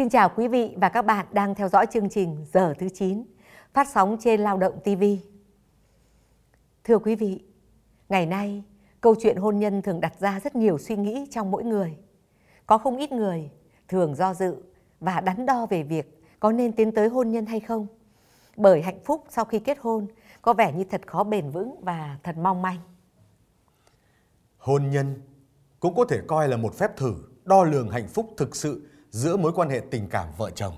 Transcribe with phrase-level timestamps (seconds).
[0.00, 3.24] Xin chào quý vị và các bạn đang theo dõi chương trình Giờ thứ 9
[3.72, 5.04] phát sóng trên Lao động TV.
[6.84, 7.44] Thưa quý vị,
[8.08, 8.62] ngày nay
[9.00, 11.96] câu chuyện hôn nhân thường đặt ra rất nhiều suy nghĩ trong mỗi người.
[12.66, 13.50] Có không ít người
[13.88, 14.56] thường do dự
[15.00, 17.86] và đắn đo về việc có nên tiến tới hôn nhân hay không.
[18.56, 20.06] Bởi hạnh phúc sau khi kết hôn
[20.42, 22.78] có vẻ như thật khó bền vững và thật mong manh.
[24.58, 25.22] Hôn nhân
[25.80, 29.36] cũng có thể coi là một phép thử đo lường hạnh phúc thực sự giữa
[29.36, 30.74] mối quan hệ tình cảm vợ chồng.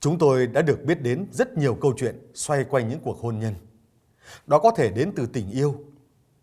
[0.00, 3.38] Chúng tôi đã được biết đến rất nhiều câu chuyện xoay quanh những cuộc hôn
[3.38, 3.54] nhân.
[4.46, 5.74] Đó có thể đến từ tình yêu,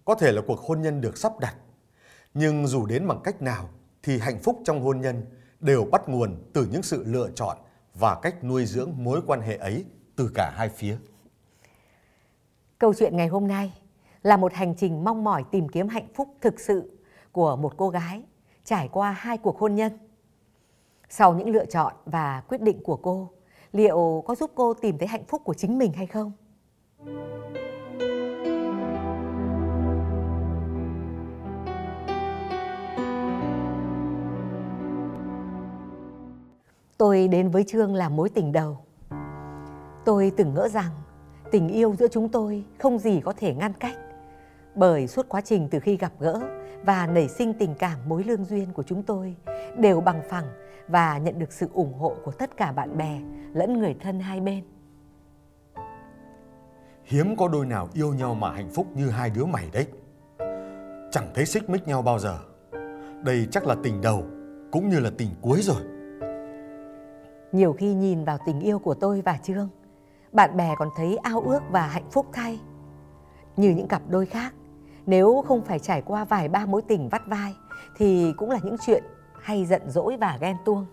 [0.05, 1.55] có thể là cuộc hôn nhân được sắp đặt.
[2.33, 3.69] Nhưng dù đến bằng cách nào
[4.03, 5.25] thì hạnh phúc trong hôn nhân
[5.59, 7.57] đều bắt nguồn từ những sự lựa chọn
[7.95, 10.97] và cách nuôi dưỡng mối quan hệ ấy từ cả hai phía.
[12.77, 13.73] Câu chuyện ngày hôm nay
[14.23, 16.91] là một hành trình mong mỏi tìm kiếm hạnh phúc thực sự
[17.31, 18.23] của một cô gái
[18.63, 19.97] trải qua hai cuộc hôn nhân.
[21.13, 23.29] Sau những lựa chọn và quyết định của cô,
[23.71, 26.31] liệu có giúp cô tìm thấy hạnh phúc của chính mình hay không?
[36.97, 38.77] Tôi đến với Trương là mối tình đầu.
[40.05, 40.91] Tôi từng ngỡ rằng
[41.51, 43.95] tình yêu giữa chúng tôi không gì có thể ngăn cách.
[44.75, 46.39] Bởi suốt quá trình từ khi gặp gỡ
[46.85, 49.35] và nảy sinh tình cảm mối lương duyên của chúng tôi
[49.77, 50.45] đều bằng phẳng
[50.87, 53.21] và nhận được sự ủng hộ của tất cả bạn bè
[53.53, 54.63] lẫn người thân hai bên.
[57.03, 59.87] Hiếm có đôi nào yêu nhau mà hạnh phúc như hai đứa mày đấy.
[61.11, 62.39] Chẳng thấy xích mích nhau bao giờ.
[63.23, 64.23] Đây chắc là tình đầu
[64.71, 65.81] cũng như là tình cuối rồi.
[67.51, 69.69] Nhiều khi nhìn vào tình yêu của tôi và Trương,
[70.31, 72.59] bạn bè còn thấy ao ước và hạnh phúc thay.
[73.57, 74.53] Như những cặp đôi khác,
[75.05, 77.55] nếu không phải trải qua vài ba mối tình vắt vai
[77.97, 79.03] thì cũng là những chuyện
[79.41, 80.85] hay giận dỗi và ghen tuông.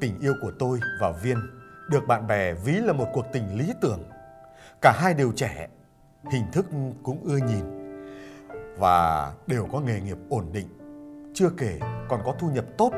[0.00, 1.38] Tình yêu của tôi và Viên
[1.90, 4.02] được bạn bè ví là một cuộc tình lý tưởng.
[4.82, 5.68] Cả hai đều trẻ,
[6.32, 6.66] hình thức
[7.02, 7.64] cũng ưa nhìn
[8.78, 10.68] và đều có nghề nghiệp ổn định.
[11.34, 12.92] Chưa kể còn có thu nhập tốt.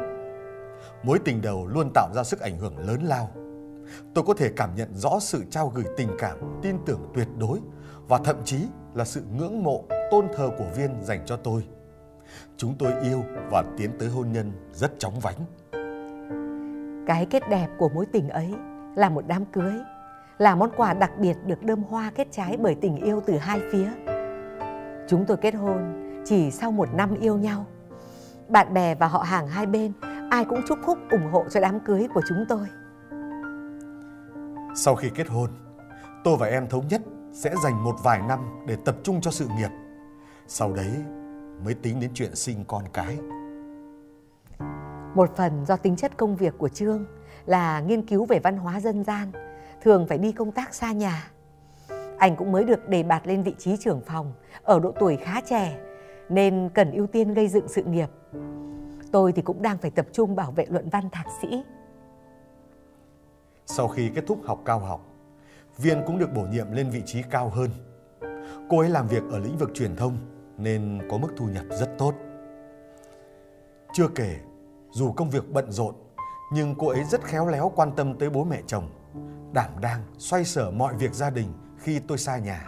[1.02, 3.30] Mối tình đầu luôn tạo ra sức ảnh hưởng lớn lao.
[4.14, 7.58] Tôi có thể cảm nhận rõ sự trao gửi tình cảm, tin tưởng tuyệt đối
[8.08, 8.58] và thậm chí
[8.94, 11.66] là sự ngưỡng mộ, tôn thờ của Viên dành cho tôi.
[12.56, 15.36] Chúng tôi yêu và tiến tới hôn nhân rất chóng vánh.
[17.06, 18.54] Cái kết đẹp của mối tình ấy
[18.96, 19.72] là một đám cưới,
[20.38, 23.60] là món quà đặc biệt được đơm hoa kết trái bởi tình yêu từ hai
[23.72, 23.90] phía.
[25.08, 27.66] Chúng tôi kết hôn chỉ sau một năm yêu nhau.
[28.48, 29.92] Bạn bè và họ hàng hai bên
[30.30, 32.66] ai cũng chúc phúc ủng hộ cho đám cưới của chúng tôi.
[34.74, 35.50] Sau khi kết hôn,
[36.24, 37.00] tôi và em thống nhất
[37.32, 39.70] sẽ dành một vài năm để tập trung cho sự nghiệp.
[40.46, 40.92] Sau đấy
[41.64, 43.18] mới tính đến chuyện sinh con cái.
[45.14, 47.04] Một phần do tính chất công việc của Trương
[47.46, 49.32] là nghiên cứu về văn hóa dân gian,
[49.82, 51.30] thường phải đi công tác xa nhà.
[52.18, 55.40] Anh cũng mới được đề bạt lên vị trí trưởng phòng ở độ tuổi khá
[55.40, 55.78] trẻ
[56.28, 58.08] nên cần ưu tiên gây dựng sự nghiệp.
[59.12, 61.62] Tôi thì cũng đang phải tập trung bảo vệ luận văn thạc sĩ.
[63.66, 65.08] Sau khi kết thúc học cao học,
[65.78, 67.70] Viên cũng được bổ nhiệm lên vị trí cao hơn.
[68.68, 70.16] Cô ấy làm việc ở lĩnh vực truyền thông
[70.62, 72.14] nên có mức thu nhập rất tốt.
[73.94, 74.36] Chưa kể,
[74.90, 75.94] dù công việc bận rộn,
[76.52, 78.90] nhưng cô ấy rất khéo léo quan tâm tới bố mẹ chồng,
[79.52, 82.66] đảm đang xoay sở mọi việc gia đình khi tôi xa nhà.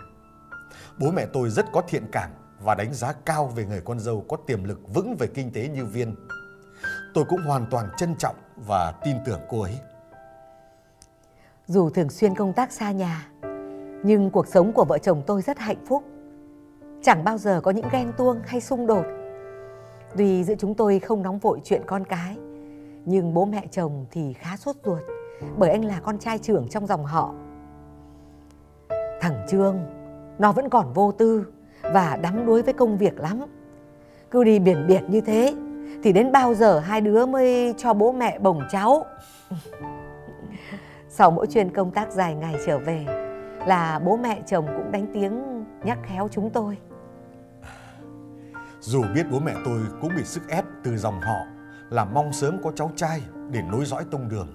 [1.01, 4.25] Bố mẹ tôi rất có thiện cảm và đánh giá cao về người con dâu
[4.29, 6.15] có tiềm lực vững về kinh tế như Viên.
[7.15, 9.79] Tôi cũng hoàn toàn trân trọng và tin tưởng cô ấy.
[11.67, 13.29] Dù thường xuyên công tác xa nhà,
[14.05, 16.05] nhưng cuộc sống của vợ chồng tôi rất hạnh phúc
[17.05, 19.05] chẳng bao giờ có những ghen tuông hay xung đột.
[20.17, 22.37] Tuy giữa chúng tôi không nóng vội chuyện con cái,
[23.05, 25.03] nhưng bố mẹ chồng thì khá sốt ruột
[25.57, 27.35] bởi anh là con trai trưởng trong dòng họ.
[29.21, 29.79] Thằng Trương,
[30.39, 31.47] nó vẫn còn vô tư
[31.83, 33.41] và đắm đuối với công việc lắm.
[34.31, 35.55] Cứ đi biển biệt như thế
[36.03, 39.05] thì đến bao giờ hai đứa mới cho bố mẹ bồng cháu.
[41.09, 43.05] Sau mỗi chuyến công tác dài ngày trở về
[43.67, 46.79] là bố mẹ chồng cũng đánh tiếng nhắc khéo chúng tôi.
[48.87, 51.47] Dù biết bố mẹ tôi cũng bị sức ép từ dòng họ
[51.91, 54.49] là mong sớm có cháu trai để nối dõi tông đường.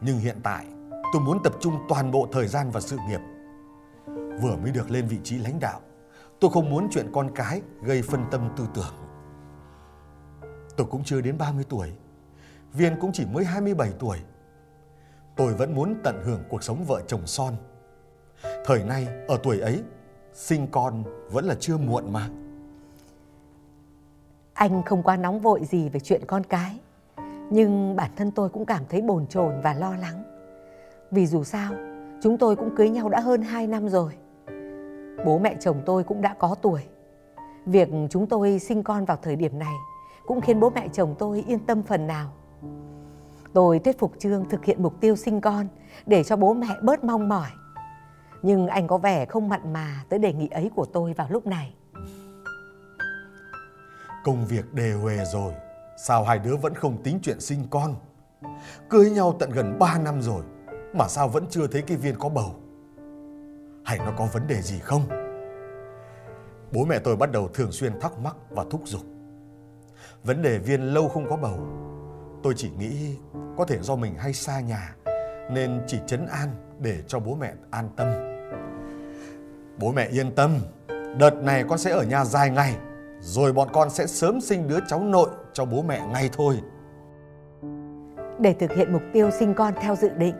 [0.00, 0.66] Nhưng hiện tại
[1.12, 3.20] tôi muốn tập trung toàn bộ thời gian vào sự nghiệp.
[4.42, 5.80] Vừa mới được lên vị trí lãnh đạo,
[6.40, 8.94] tôi không muốn chuyện con cái gây phân tâm tư tưởng.
[10.76, 11.92] Tôi cũng chưa đến 30 tuổi,
[12.72, 14.18] Viên cũng chỉ mới 27 tuổi.
[15.36, 17.54] Tôi vẫn muốn tận hưởng cuộc sống vợ chồng son.
[18.64, 19.82] Thời nay, ở tuổi ấy,
[20.32, 22.28] sinh con vẫn là chưa muộn mà.
[24.54, 26.78] Anh không quá nóng vội gì về chuyện con cái.
[27.50, 30.22] Nhưng bản thân tôi cũng cảm thấy bồn chồn và lo lắng.
[31.10, 31.72] Vì dù sao,
[32.22, 34.12] chúng tôi cũng cưới nhau đã hơn 2 năm rồi.
[35.26, 36.80] Bố mẹ chồng tôi cũng đã có tuổi.
[37.66, 39.74] Việc chúng tôi sinh con vào thời điểm này
[40.26, 42.32] cũng khiến bố mẹ chồng tôi yên tâm phần nào.
[43.52, 45.66] Tôi thuyết phục Trương thực hiện mục tiêu sinh con
[46.06, 47.50] để cho bố mẹ bớt mong mỏi.
[48.42, 51.46] Nhưng anh có vẻ không mặn mà tới đề nghị ấy của tôi vào lúc
[51.46, 51.74] này.
[54.24, 55.52] Công việc đề huề rồi,
[55.96, 57.94] sao hai đứa vẫn không tính chuyện sinh con?
[58.90, 60.42] Cưới nhau tận gần 3 năm rồi,
[60.94, 62.54] mà sao vẫn chưa thấy cái viên có bầu?
[63.84, 65.02] Hay nó có vấn đề gì không?
[66.72, 69.02] Bố mẹ tôi bắt đầu thường xuyên thắc mắc và thúc giục.
[70.24, 71.58] Vấn đề viên lâu không có bầu,
[72.42, 73.16] tôi chỉ nghĩ
[73.56, 74.94] có thể do mình hay xa nhà
[75.50, 76.48] nên chỉ chấn an
[76.78, 78.06] để cho bố mẹ an tâm.
[79.78, 80.58] Bố mẹ yên tâm,
[81.18, 82.76] đợt này con sẽ ở nhà dài ngày,
[83.22, 86.60] rồi bọn con sẽ sớm sinh đứa cháu nội cho bố mẹ ngay thôi.
[88.38, 90.34] Để thực hiện mục tiêu sinh con theo dự định,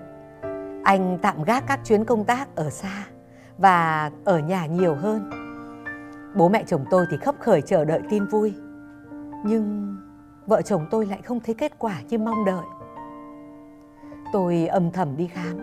[0.85, 3.07] anh tạm gác các chuyến công tác ở xa
[3.59, 5.31] và ở nhà nhiều hơn.
[6.37, 8.55] Bố mẹ chồng tôi thì khấp khởi chờ đợi tin vui.
[9.45, 9.97] Nhưng
[10.47, 12.65] vợ chồng tôi lại không thấy kết quả như mong đợi.
[14.33, 15.59] Tôi âm thầm đi khám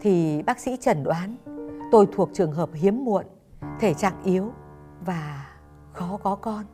[0.00, 1.36] thì bác sĩ chẩn đoán
[1.92, 3.24] tôi thuộc trường hợp hiếm muộn,
[3.80, 4.52] thể trạng yếu
[5.06, 5.46] và
[5.96, 6.64] khó có con.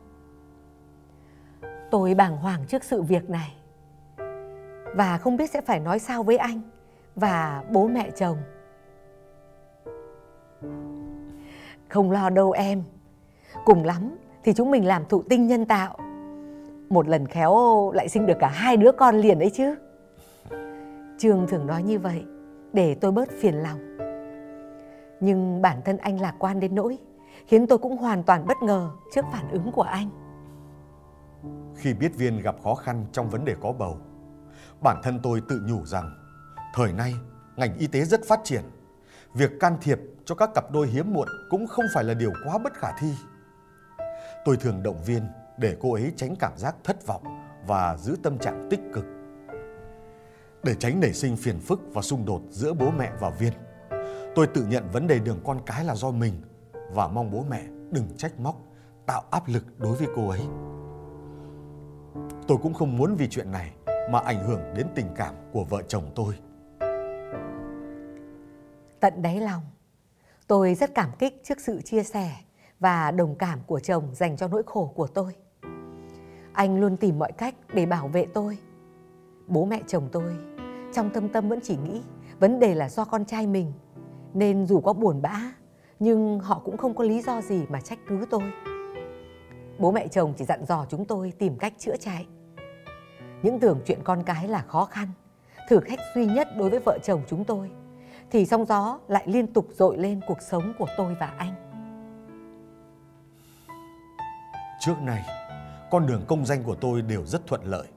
[1.91, 3.55] Tôi bàng hoàng trước sự việc này
[4.95, 6.61] và không biết sẽ phải nói sao với anh
[7.15, 8.37] và bố mẹ chồng.
[11.89, 12.83] Không lo đâu em,
[13.65, 15.97] cùng lắm thì chúng mình làm thụ tinh nhân tạo.
[16.89, 19.75] Một lần khéo lại sinh được cả hai đứa con liền ấy chứ.
[21.17, 22.23] Trương thường nói như vậy
[22.73, 23.79] để tôi bớt phiền lòng.
[25.19, 26.97] Nhưng bản thân anh lạc quan đến nỗi
[27.47, 30.09] khiến tôi cũng hoàn toàn bất ngờ trước phản ứng của anh.
[31.75, 33.97] Khi biết Viên gặp khó khăn trong vấn đề có bầu,
[34.83, 36.15] bản thân tôi tự nhủ rằng
[36.73, 37.13] thời nay
[37.55, 38.63] ngành y tế rất phát triển.
[39.33, 42.57] Việc can thiệp cho các cặp đôi hiếm muộn cũng không phải là điều quá
[42.57, 43.13] bất khả thi.
[44.45, 45.23] Tôi thường động viên
[45.57, 47.23] để cô ấy tránh cảm giác thất vọng
[47.67, 49.05] và giữ tâm trạng tích cực.
[50.63, 53.53] Để tránh nảy sinh phiền phức và xung đột giữa bố mẹ và Viên,
[54.35, 56.33] tôi tự nhận vấn đề đường con cái là do mình
[56.93, 58.55] và mong bố mẹ đừng trách móc,
[59.05, 60.41] tạo áp lực đối với cô ấy.
[62.47, 63.73] Tôi cũng không muốn vì chuyện này
[64.11, 66.35] mà ảnh hưởng đến tình cảm của vợ chồng tôi.
[68.99, 69.63] Tận đáy lòng,
[70.47, 72.31] tôi rất cảm kích trước sự chia sẻ
[72.79, 75.35] và đồng cảm của chồng dành cho nỗi khổ của tôi.
[76.53, 78.57] Anh luôn tìm mọi cách để bảo vệ tôi.
[79.47, 80.35] Bố mẹ chồng tôi
[80.93, 82.01] trong tâm tâm vẫn chỉ nghĩ
[82.39, 83.73] vấn đề là do con trai mình
[84.33, 85.41] nên dù có buồn bã
[86.03, 88.43] nhưng họ cũng không có lý do gì mà trách cứ tôi.
[89.79, 92.27] Bố mẹ chồng chỉ dặn dò chúng tôi tìm cách chữa chạy.
[93.43, 95.07] Những tưởng chuyện con cái là khó khăn,
[95.69, 97.71] thử thách duy nhất đối với vợ chồng chúng tôi,
[98.31, 101.53] thì sóng gió lại liên tục dội lên cuộc sống của tôi và anh.
[104.79, 105.23] Trước nay
[105.91, 107.87] con đường công danh của tôi đều rất thuận lợi.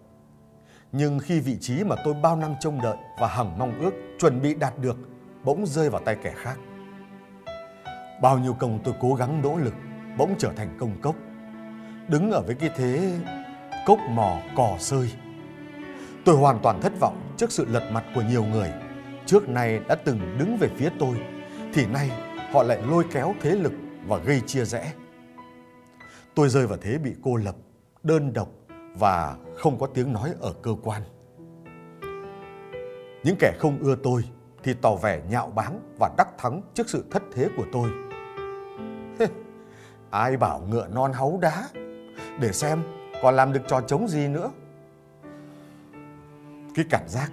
[0.93, 4.43] Nhưng khi vị trí mà tôi bao năm trông đợi và hằng mong ước chuẩn
[4.43, 4.97] bị đạt được
[5.45, 6.59] bỗng rơi vào tay kẻ khác.
[8.23, 9.75] Bao nhiêu công tôi cố gắng nỗ lực
[10.19, 11.17] bỗng trở thành công cốc.
[12.09, 13.21] Đứng ở với cái thế
[13.87, 15.13] cốc mò cò sơi.
[16.25, 18.73] Tôi hoàn toàn thất vọng trước sự lật mặt của nhiều người.
[19.27, 21.17] Trước nay đã từng đứng về phía tôi,
[21.75, 22.11] thì nay
[22.53, 23.73] họ lại lôi kéo thế lực
[24.07, 24.93] và gây chia rẽ.
[26.35, 27.57] Tôi rơi vào thế bị cô lập,
[28.03, 28.49] đơn độc
[28.95, 31.03] và không có tiếng nói ở cơ quan.
[33.25, 34.25] Những kẻ không ưa tôi
[34.63, 37.91] thì tỏ vẻ nhạo báng và đắc thắng trước sự thất thế của tôi.
[40.11, 41.69] Ai bảo ngựa non háu đá,
[42.41, 42.83] để xem
[43.23, 44.51] còn làm được trò trống gì nữa.
[46.75, 47.33] Cái cảm giác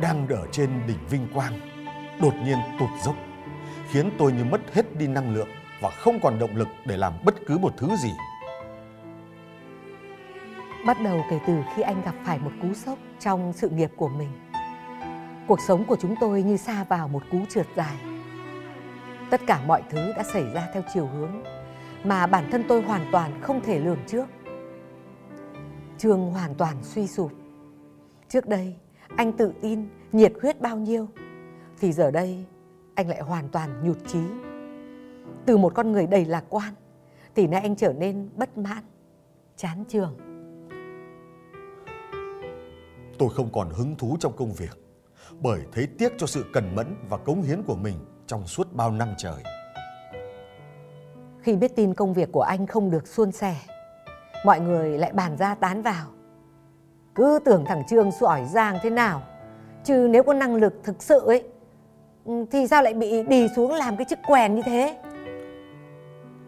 [0.00, 1.60] đang ở trên đỉnh vinh quang
[2.22, 3.14] đột nhiên tụt dốc,
[3.90, 5.48] khiến tôi như mất hết đi năng lượng
[5.80, 8.12] và không còn động lực để làm bất cứ một thứ gì.
[10.86, 14.08] Bắt đầu kể từ khi anh gặp phải một cú sốc trong sự nghiệp của
[14.08, 14.30] mình.
[15.46, 17.96] Cuộc sống của chúng tôi như xa vào một cú trượt dài.
[19.30, 21.42] Tất cả mọi thứ đã xảy ra theo chiều hướng
[22.04, 24.26] mà bản thân tôi hoàn toàn không thể lường trước.
[25.98, 27.32] Trường hoàn toàn suy sụp.
[28.28, 28.76] Trước đây,
[29.16, 31.08] anh tự tin, nhiệt huyết bao nhiêu,
[31.80, 32.44] thì giờ đây
[32.94, 34.20] anh lại hoàn toàn nhụt chí.
[35.46, 36.74] Từ một con người đầy lạc quan,
[37.34, 38.82] thì nay anh trở nên bất mãn,
[39.56, 40.16] chán trường.
[43.18, 44.78] Tôi không còn hứng thú trong công việc
[45.40, 47.94] bởi thấy tiếc cho sự cần mẫn và cống hiến của mình
[48.26, 49.42] trong suốt bao năm trời.
[51.42, 53.56] Khi biết tin công việc của anh không được suôn sẻ,
[54.44, 56.06] mọi người lại bàn ra tán vào.
[57.14, 59.22] Cứ tưởng thằng Trương giỏi giang thế nào,
[59.84, 61.48] chứ nếu có năng lực thực sự ấy,
[62.50, 64.96] thì sao lại bị đi xuống làm cái chức quèn như thế?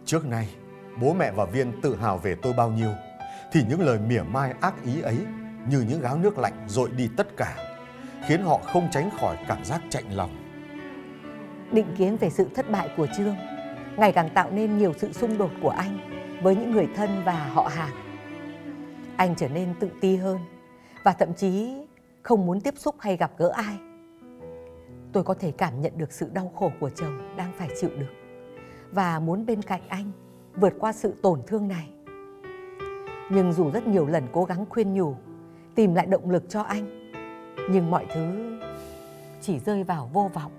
[0.05, 0.49] Trước nay,
[1.01, 2.91] bố mẹ và Viên tự hào về tôi bao nhiêu,
[3.53, 5.19] thì những lời mỉa mai ác ý ấy
[5.69, 7.57] như những gáo nước lạnh dội đi tất cả,
[8.27, 10.46] khiến họ không tránh khỏi cảm giác chạnh lòng.
[11.73, 13.37] Định kiến về sự thất bại của Trương
[13.97, 15.99] ngày càng tạo nên nhiều sự xung đột của anh
[16.43, 17.95] với những người thân và họ hàng.
[19.17, 20.39] Anh trở nên tự ti hơn
[21.03, 21.77] và thậm chí
[22.23, 23.77] không muốn tiếp xúc hay gặp gỡ ai.
[25.13, 28.15] Tôi có thể cảm nhận được sự đau khổ của chồng đang phải chịu đựng
[28.93, 30.13] và muốn bên cạnh anh
[30.55, 31.89] vượt qua sự tổn thương này.
[33.31, 35.15] Nhưng dù rất nhiều lần cố gắng khuyên nhủ,
[35.75, 37.13] tìm lại động lực cho anh,
[37.71, 38.59] nhưng mọi thứ
[39.41, 40.53] chỉ rơi vào vô vọng.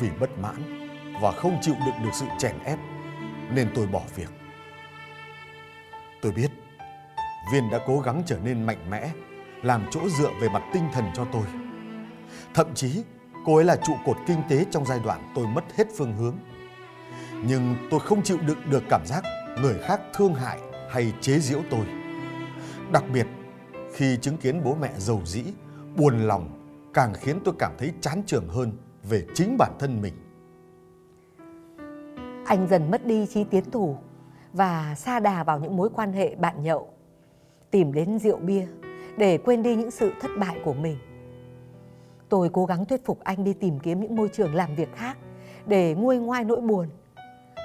[0.00, 0.88] Vì bất mãn
[1.22, 2.78] và không chịu đựng được sự chèn ép
[3.50, 4.30] nên tôi bỏ việc.
[6.22, 6.50] Tôi biết
[7.52, 9.10] Viên đã cố gắng trở nên mạnh mẽ,
[9.62, 11.42] làm chỗ dựa về mặt tinh thần cho tôi.
[12.54, 13.02] Thậm chí
[13.44, 16.36] cô ấy là trụ cột kinh tế trong giai đoạn tôi mất hết phương hướng.
[17.44, 19.24] Nhưng tôi không chịu đựng được cảm giác
[19.62, 20.58] người khác thương hại
[20.90, 21.86] hay chế giễu tôi.
[22.92, 23.26] Đặc biệt
[23.94, 25.42] khi chứng kiến bố mẹ giàu dĩ,
[25.96, 26.48] buồn lòng
[26.94, 28.72] càng khiến tôi cảm thấy chán trường hơn
[29.08, 30.14] về chính bản thân mình.
[32.46, 33.96] Anh dần mất đi trí tiến thủ
[34.52, 36.88] và xa đà vào những mối quan hệ bạn nhậu,
[37.70, 38.66] tìm đến rượu bia
[39.16, 40.98] để quên đi những sự thất bại của mình.
[42.28, 45.18] Tôi cố gắng thuyết phục anh đi tìm kiếm những môi trường làm việc khác
[45.66, 46.88] để nguôi ngoai nỗi buồn.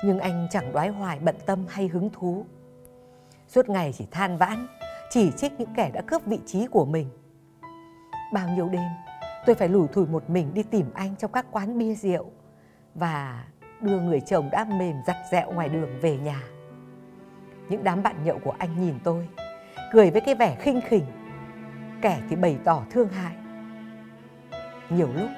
[0.06, 2.46] Nhưng anh chẳng đoái hoài bận tâm hay hứng thú.
[3.48, 4.68] Suốt ngày chỉ than vãn,
[5.10, 7.10] chỉ trích những kẻ đã cướp vị trí của mình.
[8.34, 8.90] Bao nhiêu đêm,
[9.46, 12.32] tôi phải lủi thủi một mình đi tìm anh trong các quán bia rượu
[12.96, 13.46] và
[13.82, 16.44] đưa người chồng đã mềm giặt dẹo ngoài đường về nhà.
[17.70, 19.28] Những đám bạn nhậu của anh nhìn tôi,
[19.92, 21.06] cười với cái vẻ khinh khỉnh,
[22.02, 23.36] kẻ thì bày tỏ thương hại.
[24.90, 25.30] Nhiều lúc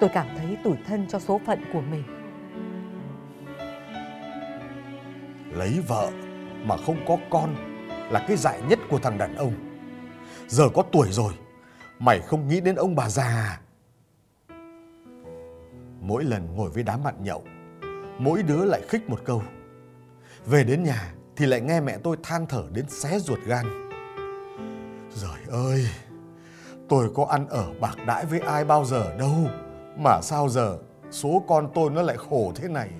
[0.00, 2.04] tôi cảm thấy tủi thân cho số phận của mình.
[5.52, 6.10] Lấy vợ
[6.64, 7.54] mà không có con
[8.10, 9.52] là cái dại nhất của thằng đàn ông.
[10.48, 11.32] Giờ có tuổi rồi,
[12.00, 13.60] mày không nghĩ đến ông bà già?
[16.00, 17.44] Mỗi lần ngồi với đám bạn nhậu,
[18.18, 19.42] mỗi đứa lại khích một câu.
[20.46, 23.90] Về đến nhà thì lại nghe mẹ tôi than thở đến xé ruột gan.
[25.14, 25.86] Rồi ơi,
[26.88, 29.36] tôi có ăn ở bạc đãi với ai bao giờ đâu.
[29.98, 30.78] Mà sao giờ
[31.10, 32.90] số con tôi nó lại khổ thế này.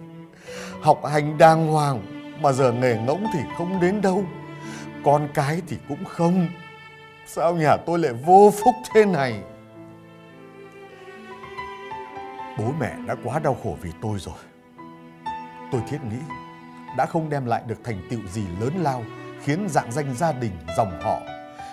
[0.83, 2.03] Học hành đàng hoàng
[2.43, 4.25] mà giờ nghề ngỗng thì không đến đâu.
[5.05, 6.49] Con cái thì cũng không.
[7.35, 9.43] Sao nhà tôi lại vô phúc thế này?
[12.59, 14.35] Bố mẹ đã quá đau khổ vì tôi rồi.
[15.73, 16.17] Tôi thiết nghĩ
[16.97, 19.05] đã không đem lại được thành tựu gì lớn lao
[19.41, 21.21] khiến dạng danh gia đình, dòng họ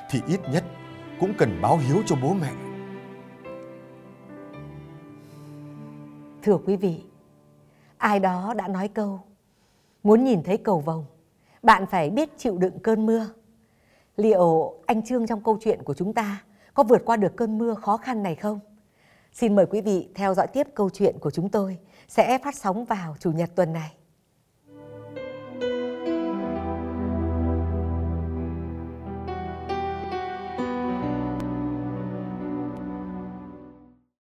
[0.10, 0.64] thì ít nhất
[1.20, 2.52] cũng cần báo hiếu cho bố mẹ.
[6.44, 7.04] Thưa quý vị,
[7.98, 9.20] ai đó đã nói câu
[10.04, 11.06] muốn nhìn thấy cầu vồng,
[11.64, 13.30] bạn phải biết chịu đựng cơn mưa.
[14.18, 16.44] Liệu anh Trương trong câu chuyện của chúng ta
[16.74, 18.60] có vượt qua được cơn mưa khó khăn này không?
[19.32, 22.86] Xin mời quý vị theo dõi tiếp câu chuyện của chúng tôi sẽ phát sóng
[22.86, 23.92] vào Chủ nhật tuần này.